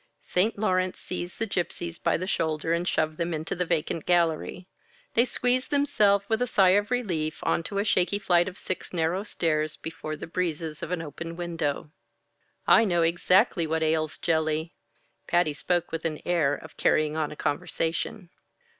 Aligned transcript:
St. 0.23 0.57
Laurence 0.57 0.97
seized 0.97 1.37
the 1.37 1.45
Gypsies 1.45 2.01
by 2.01 2.17
the 2.17 2.25
shoulder 2.25 2.73
and 2.73 2.87
shoved 2.87 3.17
them 3.17 3.35
into 3.35 3.53
the 3.53 3.67
vacant 3.67 4.07
gallery. 4.07 4.67
They 5.13 5.25
squeezed 5.25 5.69
themselves, 5.69 6.25
with 6.27 6.41
a 6.41 6.47
sigh 6.47 6.69
of 6.69 6.89
relief, 6.89 7.39
onto 7.43 7.77
a 7.77 7.83
shaky 7.83 8.17
flight 8.17 8.47
of 8.47 8.57
six 8.57 8.93
narrow 8.93 9.21
stairs 9.21 9.77
before 9.77 10.15
the 10.15 10.25
breezes 10.25 10.81
of 10.81 10.89
an 10.89 11.03
open 11.03 11.35
window. 11.35 11.91
"I 12.65 12.83
know 12.83 13.03
exactly 13.03 13.67
what 13.67 13.83
ails 13.83 14.17
Jelly!" 14.17 14.73
Patty 15.27 15.53
spoke 15.53 15.91
with 15.91 16.01
the 16.01 16.19
air 16.27 16.55
of 16.55 16.77
carrying 16.77 17.15
on 17.15 17.31
a 17.31 17.35
conversation. 17.35 18.31